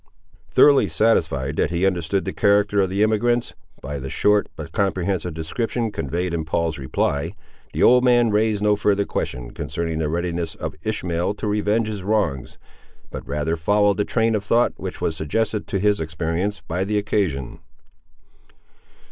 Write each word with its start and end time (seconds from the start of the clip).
Thoroughly 0.49 0.89
satisfied 0.89 1.57
that 1.57 1.69
he 1.69 1.85
understood 1.85 2.25
the 2.25 2.33
character 2.33 2.81
of 2.81 2.89
the 2.89 3.03
emigrants, 3.03 3.53
by 3.83 3.99
the 3.99 4.09
short 4.09 4.49
but 4.55 4.71
comprehensive 4.71 5.35
description 5.35 5.91
conveyed 5.91 6.33
in 6.33 6.43
Paul's 6.43 6.79
reply, 6.79 7.35
the 7.71 7.83
old 7.83 8.03
man 8.03 8.31
raised 8.31 8.63
no 8.63 8.75
further 8.75 9.05
question 9.05 9.51
concerning 9.51 9.99
the 9.99 10.09
readiness 10.09 10.55
of 10.55 10.73
Ishmael 10.81 11.35
to 11.35 11.45
revenge 11.47 11.87
his 11.87 12.01
wrongs, 12.01 12.57
but 13.11 13.27
rather 13.27 13.55
followed 13.55 13.97
the 13.97 14.03
train 14.03 14.33
of 14.33 14.43
thought 14.43 14.73
which 14.75 15.01
was 15.01 15.15
suggested 15.15 15.67
to 15.67 15.77
his 15.77 15.99
experience, 15.99 16.61
by 16.61 16.83
the 16.83 16.97
occasion. 16.97 17.59